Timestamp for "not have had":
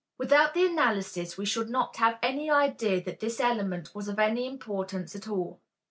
1.69-2.19